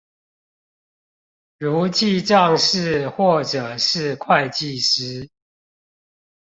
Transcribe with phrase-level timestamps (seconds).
[1.59, 5.29] 如記帳士或者是會計師